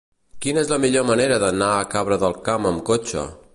[0.45, 3.31] Quina és la millor manera d'anar a Cabra del Camp amb cotxe?